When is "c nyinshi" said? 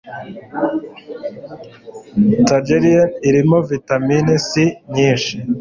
4.47-5.33